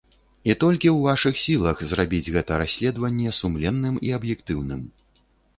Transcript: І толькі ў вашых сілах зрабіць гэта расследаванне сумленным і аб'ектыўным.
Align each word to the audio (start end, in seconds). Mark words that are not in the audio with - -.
І 0.49 0.53
толькі 0.61 0.87
ў 0.91 0.97
вашых 1.07 1.35
сілах 1.41 1.83
зрабіць 1.93 2.31
гэта 2.37 2.57
расследаванне 2.63 3.37
сумленным 3.41 4.03
і 4.09 4.19
аб'ектыўным. 4.21 4.81